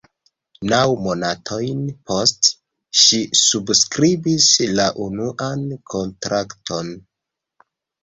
Naŭ 0.69 0.77
monatojn 1.07 1.83
poste, 2.13 2.55
ŝi 3.03 3.21
subskribis 3.43 4.51
la 4.81 4.91
unuan 5.07 5.65
kontrakton. 5.95 6.95